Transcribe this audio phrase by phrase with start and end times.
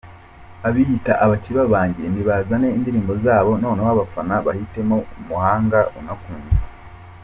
[0.67, 6.61] Abiyita abakeba banjye nibazane indirimbo zabo noneho abafana bahitemo umuhanga unakunzwe”.